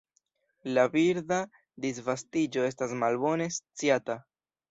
[0.77, 1.37] La birda
[1.85, 4.19] disvastiĝo estas malbone sciata.